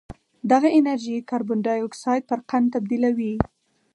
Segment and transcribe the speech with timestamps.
[0.51, 3.33] دغه انرژي کاربن ډای اکسایډ پر قند تبدیلوي